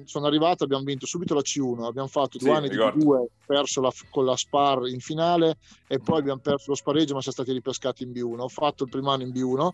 [0.05, 2.97] sono arrivato, abbiamo vinto subito la C1, abbiamo fatto due sì, anni ricordo.
[2.97, 7.13] di B2, perso la, con la Spar in finale e poi abbiamo perso lo spareggio
[7.13, 8.39] ma siamo stati ripescati in B1.
[8.39, 9.69] Ho fatto il primo anno in B1,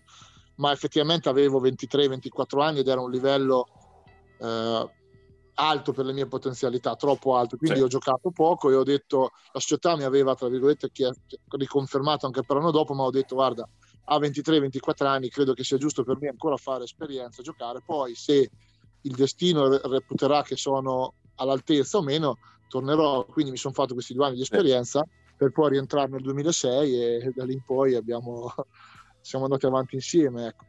[0.56, 3.66] ma effettivamente avevo 23-24 anni ed era un livello
[4.40, 4.88] eh,
[5.54, 7.84] alto per le mie potenzialità, troppo alto, quindi sì.
[7.84, 10.90] ho giocato poco e ho detto, la società mi aveva, tra virgolette,
[11.50, 13.68] riconfermato anche per l'anno dopo, ma ho detto, guarda,
[14.04, 18.50] a 23-24 anni credo che sia giusto per me ancora fare esperienza, giocare, poi se
[19.00, 22.38] il destino reputerà che sono all'altezza o meno,
[22.68, 27.02] tornerò, quindi mi sono fatto questi due anni di esperienza per poi rientrare nel 2006
[27.02, 28.52] e da lì in poi abbiamo,
[29.20, 30.46] siamo andati avanti insieme.
[30.48, 30.64] Ecco.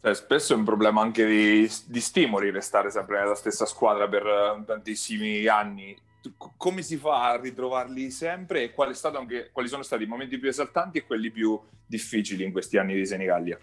[0.00, 4.24] Cioè, spesso è un problema anche di, di, stimoli restare sempre nella stessa squadra per
[4.24, 5.96] eh, tantissimi anni
[6.36, 10.48] come si fa a ritrovarli sempre e quali, anche, quali, sono stati i momenti più
[10.48, 13.58] esaltanti e quelli più difficili in questi anni di Senigallia?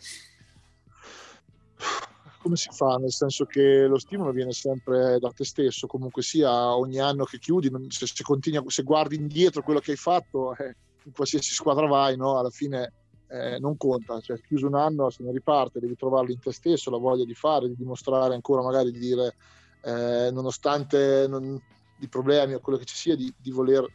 [2.40, 2.98] Come si fa?
[2.98, 7.40] Nel senso che lo stimolo viene sempre da te stesso, comunque sia ogni anno che
[7.40, 11.88] chiudi, se, se, continui, se guardi indietro quello che hai fatto, eh, in qualsiasi squadra
[11.88, 12.38] vai, no?
[12.38, 12.92] alla fine
[13.30, 16.92] eh, non conta, cioè chiuso un anno se ne riparte, devi trovarlo in te stesso,
[16.92, 19.36] la voglia di fare, di dimostrare ancora magari di dire
[19.84, 21.60] eh, nonostante non,
[21.98, 23.86] di problemi o quello che ci sia di, di voler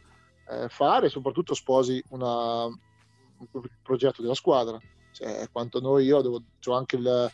[0.49, 3.47] eh, fare soprattutto sposi una, un
[3.81, 4.79] progetto della squadra.
[5.11, 7.31] Cioè, quanto noi, io devo, ho anche il,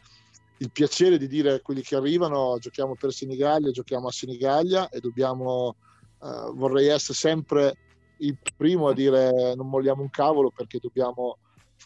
[0.58, 5.00] il, piacere di dire a quelli che arrivano giochiamo per Senigallia, giochiamo a Senigallia e
[5.00, 5.76] dobbiamo,
[6.22, 7.78] eh, vorrei essere sempre
[8.20, 11.38] il primo a dire non molliamo un cavolo perché dobbiamo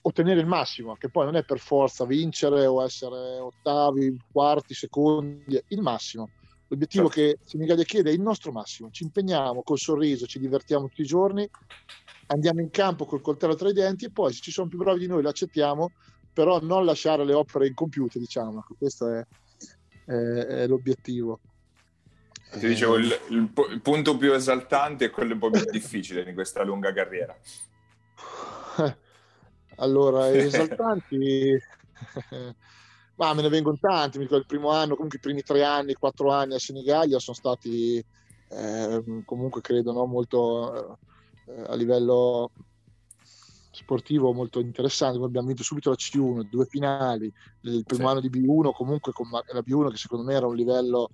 [0.02, 5.62] ottenere il massimo, che poi non è per forza vincere o essere ottavi, quarti, secondi,
[5.68, 6.30] il massimo.
[6.70, 7.40] L'obiettivo certo.
[7.40, 8.90] che Senigallia chiede è il nostro massimo.
[8.92, 11.50] Ci impegniamo col sorriso, ci divertiamo tutti i giorni,
[12.28, 15.00] andiamo in campo col coltello tra i denti e poi se ci sono più bravi
[15.00, 15.92] di noi lo accettiamo,
[16.32, 18.66] però non lasciare le opere incompiute, diciamo.
[18.78, 19.26] Questo è,
[20.06, 21.40] è, è l'obiettivo.
[22.52, 26.34] Ti dicevo, il, il, il, punto più esaltante è quello un po' più difficile di
[26.34, 27.36] questa lunga carriera.
[29.80, 31.58] Allora, esaltanti...
[33.20, 35.94] Ma me ne vengono tanti, mi ricordo il primo anno, comunque i primi tre anni,
[35.94, 38.02] quattro anni a Senigallia sono stati
[38.48, 40.98] eh, comunque credo no, molto
[41.46, 42.50] eh, a livello
[43.72, 45.22] sportivo molto interessanti.
[45.22, 47.32] Abbiamo vinto subito la C1, due finali,
[47.64, 48.10] il primo sì.
[48.10, 51.10] anno di B1 comunque con la B1 che secondo me era un livello,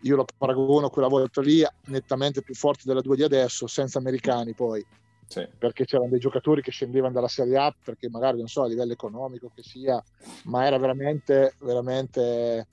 [0.00, 4.52] io lo paragono quella volta lì nettamente più forte della 2 di adesso, senza americani
[4.52, 4.84] poi
[5.26, 5.46] sì.
[5.58, 8.92] perché c'erano dei giocatori che scendevano dalla Serie A perché magari non so a livello
[8.92, 10.02] economico che sia,
[10.44, 12.66] ma era veramente, veramente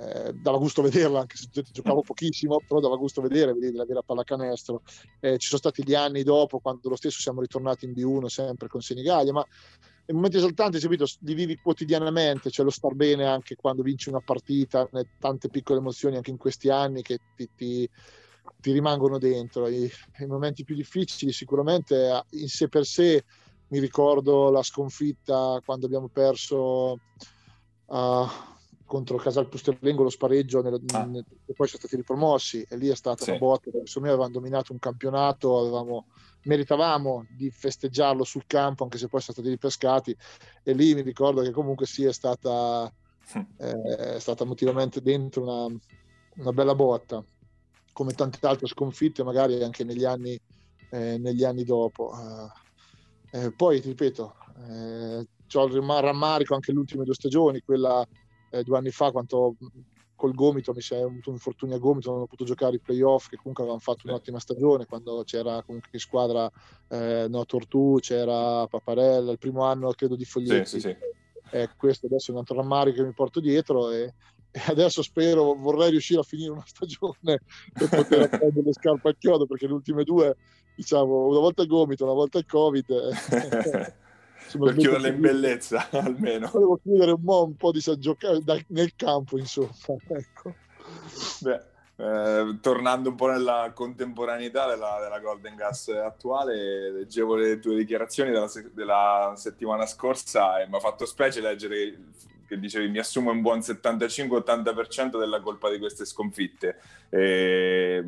[0.00, 4.02] eh, dava gusto vederla, anche se giocavo pochissimo, però dava gusto vedere, vedere la vera
[4.02, 4.82] pallacanestro.
[5.20, 8.68] Eh, ci sono stati gli anni dopo, quando lo stesso siamo ritornati in B1 sempre
[8.68, 9.46] con Senigallia, ma
[10.06, 14.20] i momenti esaltanti, capito, li vivi quotidianamente, cioè lo star bene anche quando vinci una
[14.20, 17.90] partita, tante piccole emozioni anche in questi anni che ti, ti
[18.58, 19.68] ti rimangono dentro.
[19.68, 23.24] I, I, momenti più difficili sicuramente in sé per sé
[23.68, 26.98] mi ricordo la sconfitta quando abbiamo perso
[27.86, 28.26] uh,
[28.84, 31.04] contro Casal Pusterlengo lo spareggio nel, ah.
[31.04, 33.30] nel, e poi siamo stati ripromossi e lì è stata sì.
[33.30, 36.06] una botta secondo me avevamo dominato un campionato avevamo,
[36.42, 40.16] meritavamo di festeggiarlo sul campo anche se poi siamo stati ripescati
[40.64, 42.92] e lì mi ricordo che comunque sì è stata,
[43.58, 45.78] eh, è stata emotivamente dentro una,
[46.38, 47.24] una bella botta
[47.92, 50.38] come tante altre sconfitte magari anche negli anni,
[50.90, 52.12] eh, negli anni dopo.
[53.32, 54.34] Eh, eh poi ti ripeto,
[54.68, 58.06] eh, ho il rammarico anche le ultime due stagioni, quella
[58.50, 59.56] eh, due anni fa quando
[60.20, 62.78] col gomito mi si è avuto un infortunio a gomito, non ho potuto giocare i
[62.78, 66.50] playoff che comunque avevamo fatto un'ottima stagione quando c'era comunque in squadra
[66.88, 70.66] eh, no, Tortù, c'era Paparella, il primo anno credo di Foglietti.
[70.66, 70.96] Sì, sì, sì.
[71.52, 74.12] Eh, questo adesso è un altro rammarico che mi porto dietro e, e
[74.66, 77.40] adesso spero, vorrei riuscire a finire una stagione
[77.72, 80.36] per poter prendere le scarpe al chiodo perché le ultime due,
[80.74, 82.86] diciamo, una volta il gomito, una volta il covid.
[84.58, 86.50] per chiuderla in bellezza almeno.
[86.52, 89.70] Volevo chiudere un, po', un po' di giocare nel campo, insomma.
[90.08, 90.54] Ecco.
[91.40, 91.62] Beh,
[91.96, 98.30] eh, tornando un po' nella contemporaneità della, della, Golden Gas attuale, leggevo le tue dichiarazioni
[98.30, 101.98] della, della settimana scorsa e mi ha fatto specie leggere
[102.50, 106.80] che dicevi mi assumo un buon 75-80% della colpa di queste sconfitte.
[107.08, 108.04] E,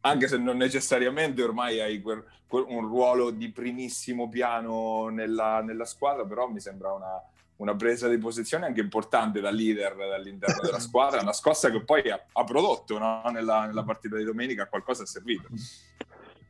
[0.00, 6.48] anche se non necessariamente ormai hai un ruolo di primissimo piano nella, nella squadra, però
[6.48, 7.22] mi sembra una,
[7.56, 12.10] una, presa di posizione anche importante da leader all'interno della squadra, una scossa che poi
[12.10, 13.22] ha, ha prodotto no?
[13.32, 15.46] nella, nella, partita di domenica, qualcosa è servito.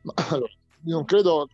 [0.01, 0.51] Ma, allora,
[0.85, 1.47] io non credo,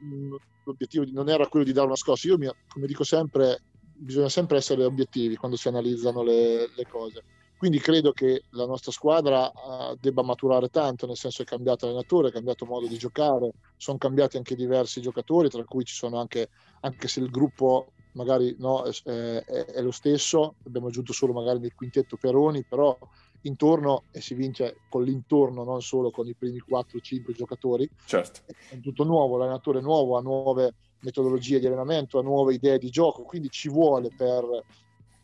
[0.63, 3.61] l'obiettivo non era quello di dare una scossa, io mi, come dico sempre,
[4.03, 7.23] bisogna sempre essere obiettivi quando si analizzano le, le cose
[7.61, 12.29] quindi credo che la nostra squadra uh, debba maturare tanto, nel senso è cambiato allenatore,
[12.29, 16.49] è cambiato modo di giocare, sono cambiati anche diversi giocatori, tra cui ci sono anche,
[16.79, 21.59] anche se il gruppo magari no, è, è, è, lo stesso, abbiamo aggiunto solo magari
[21.59, 22.97] nel quintetto Peroni, però
[23.41, 27.87] intorno e si vince con l'intorno, non solo con i primi 4-5 giocatori.
[28.07, 28.41] Certo.
[28.47, 32.89] È tutto nuovo, l'allenatore è nuovo, ha nuove metodologie di allenamento, ha nuove idee di
[32.89, 34.63] gioco, quindi ci vuole per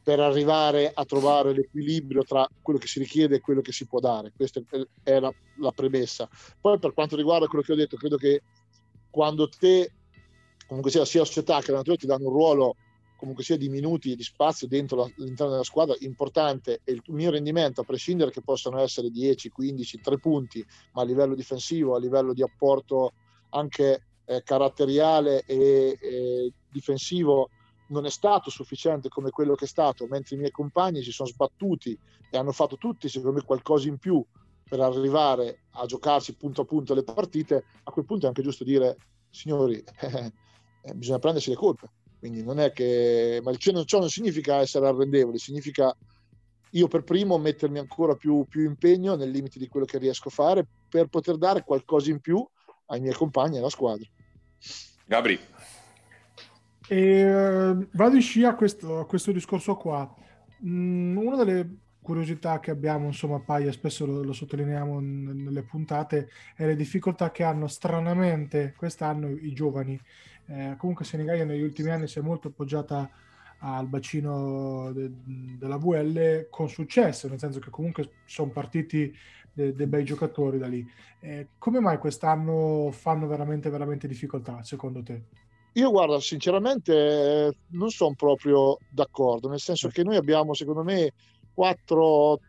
[0.08, 4.00] per arrivare a trovare l'equilibrio tra quello che si richiede e quello che si può
[4.00, 4.32] dare.
[4.34, 4.62] Questa
[5.04, 6.30] è la, la premessa.
[6.62, 8.42] Poi per quanto riguarda quello che ho detto, credo che
[9.10, 9.92] quando te,
[10.66, 12.76] comunque sia, sia società che l'allenatore ti danno un ruolo
[13.18, 17.02] comunque sia di minuti e di spazio dentro la, all'interno della squadra importante e il
[17.08, 21.96] mio rendimento, a prescindere che possano essere 10, 15, 3 punti, ma a livello difensivo,
[21.96, 23.12] a livello di apporto
[23.50, 27.50] anche eh, caratteriale e, e difensivo,
[27.88, 31.30] non è stato sufficiente come quello che è stato, mentre i miei compagni si sono
[31.30, 31.98] sbattuti
[32.30, 34.24] e hanno fatto tutti, secondo me, qualcosa in più
[34.68, 38.66] per arrivare a giocarsi punto a punto le partite, a quel punto è anche giusto
[38.66, 38.98] dire,
[39.30, 41.90] signori, eh, bisogna prendersi le colpe.
[42.20, 43.40] Quindi non è che...
[43.44, 45.96] Ma ciò non, ciò non significa essere arrendevoli, significa
[46.72, 50.32] io per primo mettermi ancora più, più impegno nel limite di quello che riesco a
[50.32, 52.46] fare per poter dare qualcosa in più
[52.88, 54.06] ai miei compagni e alla squadra.
[55.06, 55.40] Gabri.
[56.90, 60.14] E uh, vado in scia a questo, a questo discorso qua.
[60.66, 61.70] Mm, una delle
[62.02, 67.32] curiosità che abbiamo, insomma, Paia, spesso lo, lo sottolineiamo n- nelle puntate, è le difficoltà
[67.32, 70.00] che hanno stranamente quest'anno i giovani.
[70.46, 73.10] Eh, comunque Senigallia negli ultimi anni si è molto appoggiata
[73.60, 75.12] al bacino de-
[75.58, 79.14] della VL con successo, nel senso che comunque sono partiti
[79.58, 80.88] dei de bei giocatori da lì.
[81.20, 85.24] Eh, come mai quest'anno fanno veramente, veramente difficoltà, secondo te?
[85.74, 91.12] Io guarda, sinceramente non sono proprio d'accordo, nel senso che noi abbiamo, secondo me,
[91.54, 92.40] 4,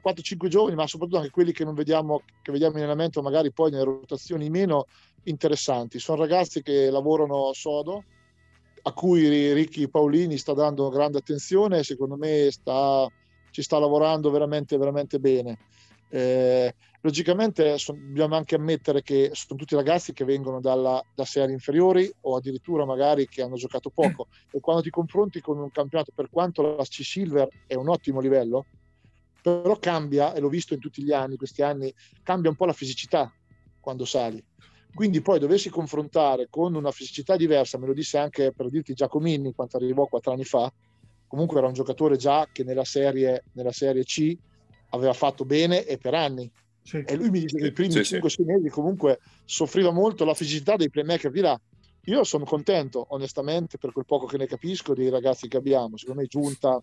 [0.00, 3.70] 4-5 giovani, ma soprattutto anche quelli che non vediamo, che vediamo in allenamento, magari poi
[3.70, 4.86] nelle rotazioni meno
[5.24, 5.98] interessanti.
[5.98, 8.04] Sono ragazzi che lavorano sodo,
[8.84, 13.06] a cui Ricchi Paolini sta dando grande attenzione e secondo me sta,
[13.50, 15.58] ci sta lavorando veramente, veramente bene.
[16.14, 21.54] Eh, logicamente son, dobbiamo anche ammettere che sono tutti ragazzi che vengono dalla, da serie
[21.54, 24.28] inferiori o addirittura magari che hanno giocato poco.
[24.50, 28.20] E quando ti confronti con un campionato per quanto la C Silver è un ottimo
[28.20, 28.66] livello
[29.40, 32.72] però cambia e l'ho visto in tutti gli anni questi anni cambia un po' la
[32.72, 33.32] fisicità
[33.80, 34.44] quando sali.
[34.94, 39.54] Quindi poi doversi confrontare con una fisicità diversa me lo disse anche per dirti Giacomini
[39.54, 40.70] quando arrivò quattro anni fa
[41.26, 44.36] comunque era un giocatore già che nella serie, nella serie C
[44.92, 46.50] aveva fatto bene e per anni.
[46.82, 47.02] Sì.
[47.06, 48.42] E lui mi dice che i primi sì, 5-6 sì.
[48.42, 51.60] mesi comunque soffriva molto la fisicità dei playmaker di là.
[52.06, 55.96] Io sono contento, onestamente, per quel poco che ne capisco dei ragazzi che abbiamo.
[55.96, 56.82] Secondo me Giunta,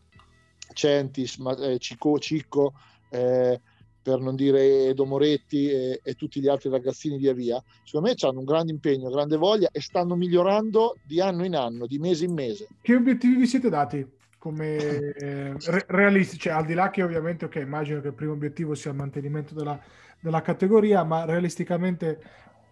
[0.73, 2.73] Centis, eh, Cico, Cicco,
[3.09, 3.59] eh,
[4.01, 8.15] per non dire Edo Moretti e, e, tutti gli altri ragazzini via via, secondo me
[8.17, 12.25] hanno un grande impegno, grande voglia e stanno migliorando di anno in anno, di mese
[12.25, 12.67] in mese.
[12.81, 14.17] Che obiettivi vi siete dati?
[14.39, 18.31] Come eh, re- realistici, cioè, al di là che ovviamente, ok, immagino che il primo
[18.31, 19.79] obiettivo sia il mantenimento della,
[20.19, 22.19] della categoria, ma realisticamente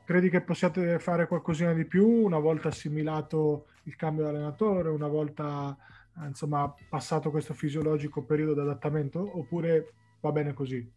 [0.04, 5.08] credi che possiate fare qualcosina di più una volta assimilato il cambio di allenatore, una
[5.08, 5.78] volta
[6.26, 10.90] insomma passato questo fisiologico periodo di adattamento, oppure va bene così?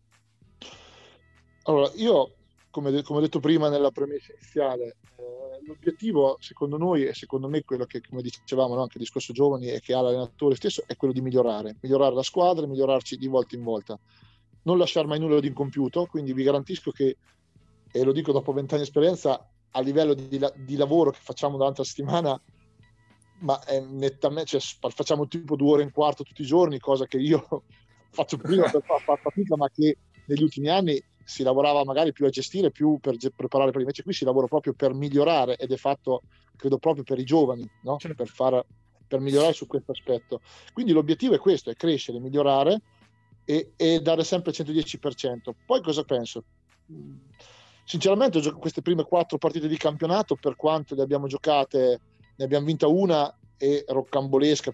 [1.65, 2.35] Allora, io
[2.71, 5.00] come, come ho detto prima nella premessa iniziale, eh,
[5.65, 9.69] l'obiettivo secondo noi e secondo me quello che, come dicevamo no, anche il discorso giovani
[9.69, 13.57] e che ha l'allenatore stesso è quello di migliorare, migliorare la squadra, migliorarci di volta
[13.57, 13.99] in volta,
[14.63, 17.17] non lasciare mai nulla di incompiuto, quindi vi garantisco che,
[17.91, 21.81] e lo dico dopo vent'anni di esperienza, a livello di, di, lavoro che facciamo durante
[21.81, 22.43] la settimana,
[23.39, 27.07] ma è nettamente, cioè, facciamo tipo due ore e un quarto tutti i giorni, cosa
[27.07, 27.65] che io
[28.11, 29.97] faccio prima per far fatica, ma che
[30.27, 34.13] negli ultimi anni si lavorava magari più a gestire, più per preparare, per invece qui
[34.13, 36.23] si lavora proprio per migliorare ed è fatto,
[36.57, 37.97] credo, proprio per i giovani, no?
[37.99, 38.17] certo.
[38.17, 38.65] per, far,
[39.07, 40.41] per migliorare su questo aspetto.
[40.73, 42.81] Quindi l'obiettivo è questo, è crescere, migliorare
[43.45, 45.51] e, e dare sempre il 110%.
[45.65, 46.45] Poi cosa penso?
[47.85, 52.01] Sinceramente queste prime quattro partite di campionato, per quanto le abbiamo giocate,
[52.37, 54.73] ne abbiamo vinta una e roccambolesca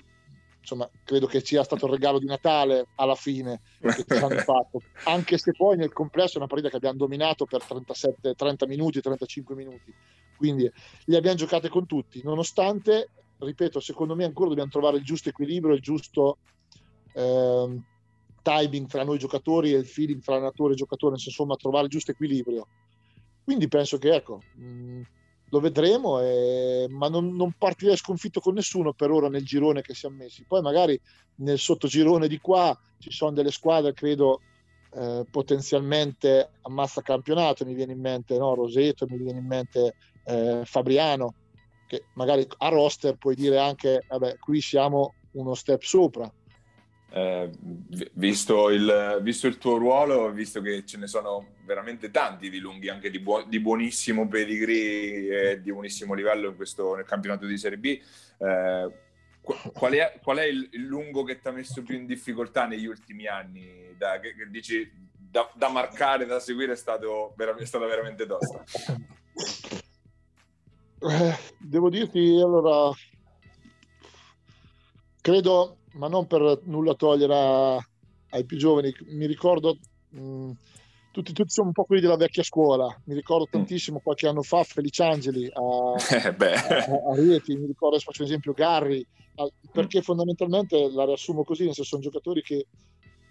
[0.67, 4.83] insomma, credo che sia stato il regalo di Natale alla fine che ci hanno fatto,
[5.05, 9.01] anche se poi nel complesso è una partita che abbiamo dominato per 37, 30 minuti,
[9.01, 9.95] 35 minuti,
[10.37, 10.71] quindi
[11.05, 15.75] li abbiamo giocate con tutti, nonostante, ripeto, secondo me ancora dobbiamo trovare il giusto equilibrio,
[15.75, 16.39] il giusto
[17.13, 17.81] eh,
[18.43, 22.11] timing tra noi giocatori e il feeling tra allenatore e giocatore, insomma, trovare il giusto
[22.11, 22.67] equilibrio.
[23.45, 25.01] Quindi penso che, ecco, mh,
[25.51, 26.87] lo vedremo, e...
[26.89, 30.45] ma non, non, partirei sconfitto con nessuno per ora nel girone che siamo messi.
[30.45, 31.01] Poi magari
[31.37, 34.41] nel sottogirone di qua ci sono delle squadre, credo,
[34.95, 38.55] eh, potenzialmente a massa campionato, mi viene in mente no?
[38.55, 41.35] Roseto, mi viene in mente eh, Fabriano,
[41.87, 46.31] che magari a roster puoi dire anche, vabbè, qui siamo uno step sopra,
[47.11, 47.51] eh,
[48.15, 52.89] visto, il, visto, il, tuo ruolo, visto che ce ne sono veramente tanti di lunghi,
[52.89, 57.79] anche di, buo, di buonissimo pedigree e di buonissimo livello questo, nel campionato di Serie
[57.79, 57.87] B,
[58.39, 58.91] eh,
[59.41, 62.87] qual, è, qual, è, il, il lungo che ti ha messo più in difficoltà negli
[62.87, 63.95] ultimi anni?
[63.97, 68.65] Da, che, che dici da, da, marcare, da seguire è, stato, è stata veramente tosta?
[70.99, 72.91] Eh, devo dirti, allora,
[75.21, 77.79] credo ma non per nulla togliere
[78.31, 78.95] ai più giovani.
[79.09, 79.79] Mi ricordo,
[80.11, 80.51] mh,
[81.11, 82.87] tutti, tutti, siamo un po' quelli della vecchia scuola.
[83.05, 83.51] Mi ricordo mm.
[83.51, 88.53] tantissimo qualche anno fa Feliciangeli a, eh a, a, Rieti, mi ricordo, faccio un esempio,
[88.53, 89.05] Garri,
[89.37, 92.67] a, perché fondamentalmente la riassumo così, nel senso sono giocatori che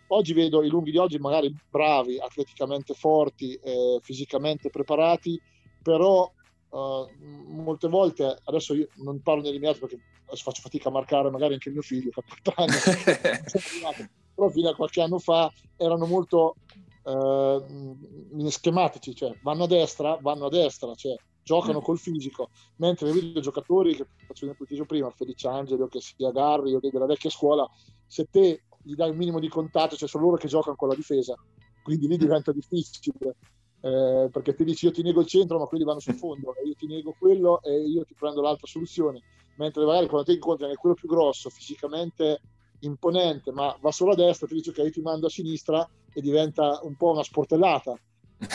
[0.07, 5.39] oggi vedo i lunghi di oggi magari bravi, atleticamente forti, eh, fisicamente preparati,
[5.81, 6.31] però
[6.75, 7.07] Uh,
[7.47, 11.81] molte volte, adesso io non parlo nell'immediato perché faccio fatica a marcare magari anche mio
[11.81, 16.57] figlio, fa 4 anni, però fino a qualche anno fa erano molto
[17.03, 21.81] uh, schematici, cioè vanno a destra, vanno a destra, cioè giocano mm.
[21.83, 26.31] col fisico, mentre vedo giocatori che faccio l'esempio che prima, Felice Angeli o che sia
[26.31, 27.65] Garri o della vecchia scuola,
[28.05, 30.95] se te gli dai un minimo di contatto, cioè sono loro che giocano con la
[30.95, 31.35] difesa,
[31.83, 33.37] quindi lì diventa difficile
[33.85, 36.67] eh, perché ti dici io ti nego il centro ma quelli vanno sul fondo e
[36.67, 39.21] io ti nego quello e io ti prendo l'altra soluzione.
[39.57, 42.41] Mentre magari quando ti incontri è quello più grosso fisicamente
[42.79, 46.79] imponente ma va solo a destra ti dice ok ti mando a sinistra e diventa
[46.83, 47.97] un po' una sportellata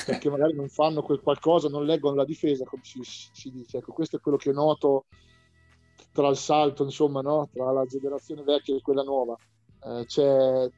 [0.04, 3.78] perché magari non fanno quel qualcosa non leggono la difesa come si, si dice.
[3.78, 5.04] Ecco questo è quello che noto
[6.12, 7.48] tra il salto insomma no?
[7.52, 9.36] tra la generazione vecchia e quella nuova.
[9.82, 10.68] Eh, c'è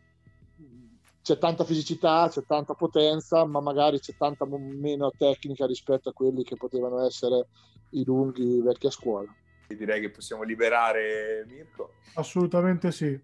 [1.22, 6.42] c'è tanta fisicità, c'è tanta potenza, ma magari c'è tanta meno tecnica rispetto a quelli
[6.42, 7.46] che potevano essere
[7.90, 9.32] i lunghi vecchia scuola.
[9.68, 11.92] Direi che possiamo liberare Mirko.
[12.14, 13.18] Assolutamente sì.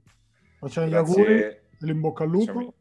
[0.59, 2.75] Facciamo gli auguri, l'in al lupo.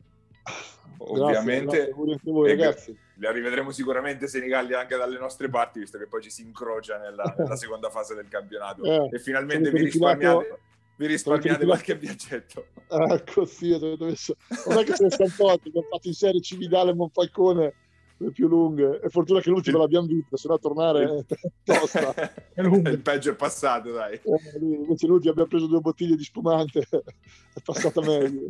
[0.99, 2.97] Ovviamente, grazie, voi, ragazzi.
[3.15, 7.35] li rivedremo sicuramente Senigallia anche dalle nostre parti, visto che poi ci si incrocia nella,
[7.37, 8.83] nella seconda fase del campionato.
[8.83, 10.59] Eh, e finalmente vi risparmiate
[10.97, 12.67] vi risparmiate qualche viaggetto.
[12.87, 14.35] Ecco, sì, dove messo...
[14.67, 17.73] non è che se ne sono tolti, abbiamo fatto in serie Cividale e Monfalcone
[18.17, 18.99] le più lunghe.
[18.99, 21.25] È fortuna che l'ultima l'abbiamo vista, se no tornare è
[21.63, 22.13] tosta.
[22.57, 24.13] Il peggio è passato, dai.
[24.15, 24.21] Eh,
[24.59, 28.47] invece l'ultima abbiamo preso due bottiglie di spumante, è passata meglio.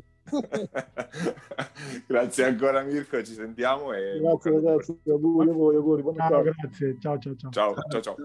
[2.06, 3.92] grazie ancora Mirko, ci sentiamo.
[3.94, 6.04] E grazie ragazzi, auguri a voi, auguri.
[6.16, 7.52] Ciao, grazie, ciao ciao ciao.
[7.52, 8.16] Ciao, ciao, ciao.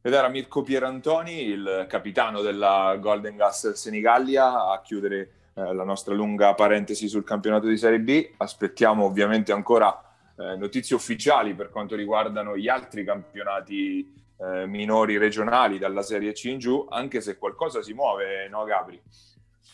[0.00, 6.14] Ed era Mirko Pierantoni, il capitano della Golden Gas Senigallia, a chiudere eh, la nostra
[6.14, 8.30] lunga parentesi sul campionato di Serie B.
[8.36, 10.00] Aspettiamo ovviamente ancora
[10.36, 16.44] eh, notizie ufficiali per quanto riguardano gli altri campionati eh, minori regionali dalla Serie C
[16.44, 19.02] in giù, anche se qualcosa si muove, no Gabri?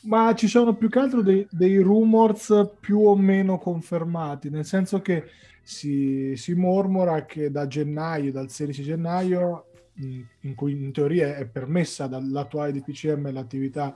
[0.04, 5.02] Ma ci sono più che altro dei, dei rumors più o meno confermati, nel senso
[5.02, 5.30] che
[5.62, 9.66] si, si mormora che da gennaio, dal 16 gennaio,
[9.96, 13.94] in cui in teoria è permessa dall'attuale DPCM l'attività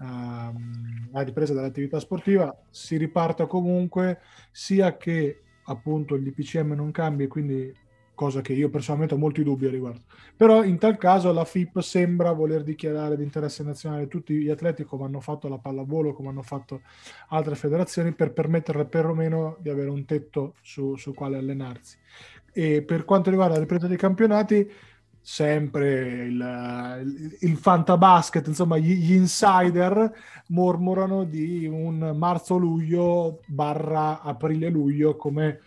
[0.00, 4.20] ehm, la ripresa dell'attività sportiva si riparta comunque
[4.50, 7.74] sia che appunto il DPCM non cambi e quindi
[8.18, 10.00] cosa che io personalmente ho molti dubbi a riguardo.
[10.36, 14.08] Però in tal caso la FIP sembra voler dichiarare di interesse nazionale.
[14.08, 16.80] Tutti gli atleti come hanno fatto la pallavolo come hanno fatto
[17.28, 21.96] altre federazioni per permettere perlomeno di avere un tetto su, su quale allenarsi.
[22.52, 24.68] E per quanto riguarda la ripresa dei campionati
[25.30, 30.10] sempre il, il, il fantabasket, insomma gli, gli, insider
[30.48, 35.60] mormorano di un marzo-luglio barra aprile-luglio come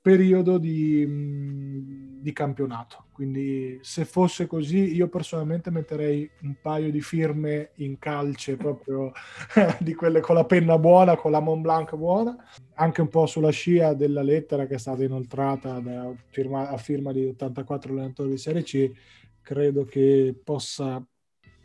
[0.00, 3.05] periodo di, di campionato.
[3.16, 9.10] Quindi se fosse così, io personalmente metterei un paio di firme in calce proprio
[9.80, 12.36] di quelle con la penna buona, con la Mont Blanc buona,
[12.74, 17.10] anche un po' sulla scia della lettera che è stata inoltrata da firma, a firma
[17.10, 18.92] di 84 allenatori di Serie C,
[19.40, 21.02] credo che possa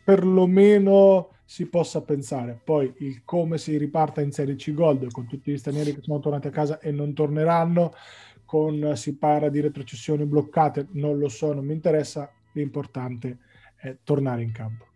[0.06, 2.58] perlomeno si possa pensare.
[2.64, 6.20] Poi il come si riparta in Serie C Gold con tutti gli stranieri che sono
[6.20, 7.92] tornati a casa e non torneranno,
[8.52, 13.38] con si parla di retrocessioni bloccate, non lo so, non mi interessa, l'importante
[13.78, 14.88] è tornare in campo.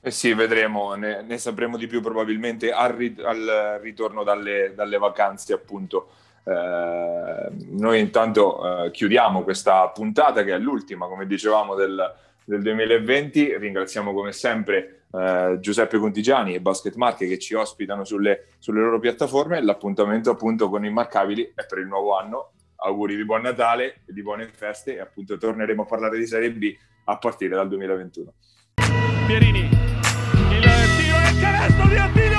[0.00, 4.96] Eh sì, vedremo, ne, ne sapremo di più probabilmente al, rit- al ritorno dalle, dalle,
[4.96, 6.10] vacanze, appunto.
[6.44, 12.14] Eh, noi intanto eh, chiudiamo questa puntata che è l'ultima, come dicevamo, del,
[12.44, 13.58] del 2020.
[13.58, 18.98] Ringraziamo come sempre eh, Giuseppe Contigiani e Basket Marche che ci ospitano sulle, sulle loro
[18.98, 19.62] piattaforme.
[19.62, 22.52] L'appuntamento appunto con Immarcabili è per il nuovo anno.
[22.82, 26.74] Auguri di buon Natale, di buone feste e appunto torneremo a parlare di Serie B
[27.04, 28.32] a partire dal 2021.
[29.26, 30.62] Pierini, il
[30.96, 32.29] tiro è canestro di Attila!